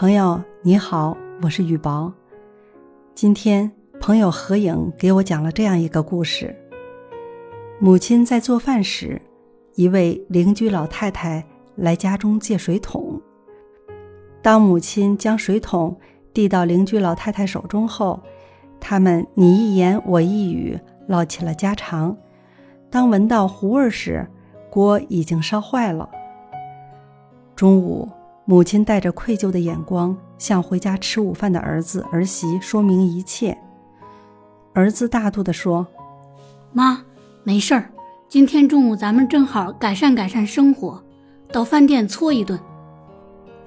[0.00, 2.10] 朋友你好，我是雨薄。
[3.14, 6.56] 今天朋友合影给我讲了这样一个故事：
[7.78, 9.20] 母亲在做饭时，
[9.74, 11.44] 一位邻居老太太
[11.76, 13.20] 来家中借水桶。
[14.40, 15.94] 当母亲将水桶
[16.32, 18.22] 递到邻居老太太手中后，
[18.80, 22.16] 他们你一言我一语，唠起了家常。
[22.88, 24.26] 当闻到糊味时，
[24.70, 26.08] 锅已经烧坏了。
[27.54, 28.08] 中午。
[28.50, 33.56] 母亲带着愧疚的眼光向回家吃午饭的儿子儿媳说明一切。
[34.72, 35.86] 儿子大度地说
[36.74, 37.04] ：“妈，
[37.44, 37.92] 没事儿，
[38.28, 41.00] 今天中午咱们正好改善改善生活，
[41.52, 42.58] 到饭店搓一顿。”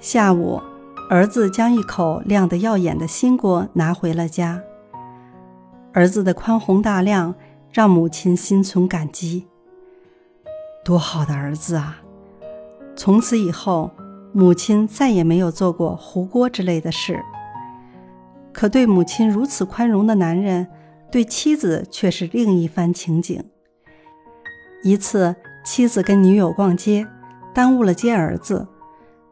[0.02, 0.62] 下午，
[1.09, 4.62] 儿子将一口亮得耀眼的新锅拿回了家。
[5.94, 7.34] 儿子的宽宏大量
[7.72, 9.48] 让母亲心存感激。
[10.84, 12.02] 多好的儿子啊！
[12.97, 13.90] 从此以后。
[14.36, 17.23] 母亲再也没有做过糊锅之类的事。
[18.52, 20.67] 可对母亲如此宽容的男人，
[21.12, 23.44] 对妻子却是另一番情景。
[24.84, 27.08] 一次，妻子跟女友逛街，
[27.53, 28.67] 耽误了接儿子。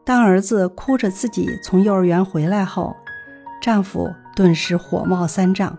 [0.04, 2.94] 当儿子哭着自己从幼儿园回来后，
[3.60, 5.76] 丈夫顿时火冒三丈，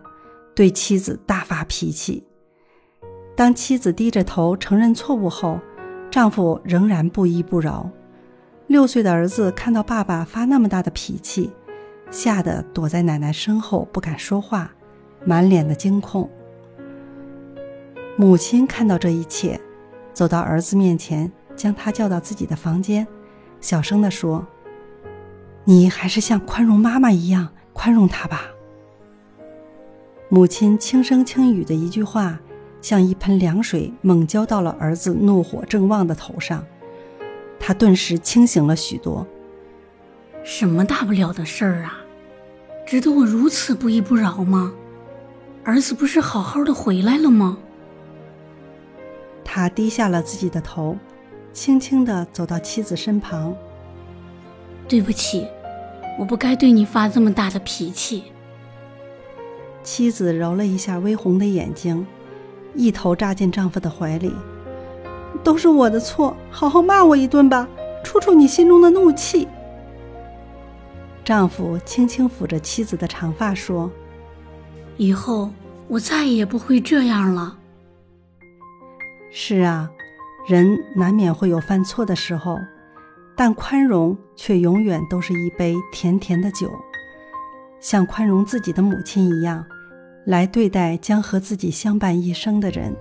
[0.54, 2.26] 对妻子大发脾气。
[3.36, 5.60] 当妻子低着头承认错误后，
[6.12, 7.90] 丈夫仍然不依不饶。
[8.74, 11.52] 六岁的儿子看到爸爸发那么大的脾气，
[12.10, 14.74] 吓得躲在奶奶身后不敢说话，
[15.24, 16.28] 满脸的惊恐。
[18.18, 19.62] 母亲看到这一切，
[20.12, 23.06] 走到儿子面前，将他叫到自己的房间，
[23.62, 24.44] 小声地说
[25.66, 28.48] ：“你还是像宽容妈妈一样宽容他吧。”
[30.30, 32.40] 母亲轻声轻语的一句话，
[32.82, 36.66] 像一盆凉水猛浇到了儿子怒火正旺的头上。
[37.66, 39.26] 他顿时清醒了许多。
[40.44, 41.98] 什么大不了的事儿啊，
[42.86, 44.74] 值得我如此不依不饶吗？
[45.64, 47.58] 儿子不是好好的回来了吗？
[49.46, 50.98] 他低下了自己的头，
[51.54, 53.56] 轻轻的走到妻子身旁。
[54.86, 55.48] 对不起，
[56.20, 58.26] 我不该对你发这么大的脾气。
[59.84, 62.06] 妻子揉了一下微红的眼睛，
[62.76, 64.34] 一头扎进丈夫的怀里。
[65.44, 67.68] 都是我的错，好好骂我一顿吧，
[68.04, 69.48] 出出你心中的怒气。
[71.24, 73.92] 丈夫轻轻抚着妻子的长发说
[74.98, 75.50] ：“以后
[75.88, 77.58] 我再也不会这样了。”
[79.32, 79.90] 是啊，
[80.48, 82.58] 人难免会有犯错的时候，
[83.36, 86.72] 但宽容却永远都是一杯甜甜的酒，
[87.80, 89.66] 像宽容自己的母亲一样，
[90.26, 92.96] 来对待将和自己相伴一生的人。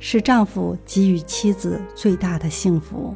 [0.00, 3.14] 是丈夫给予妻子最大的幸福。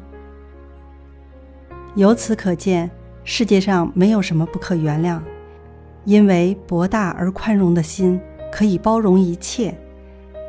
[1.95, 2.89] 由此可见，
[3.23, 5.19] 世界上没有什么不可原谅，
[6.05, 9.75] 因为博大而宽容的心可以包容一切。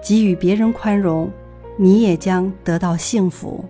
[0.02, 1.30] 给予别人宽容，
[1.76, 3.64] 你也将得到幸福。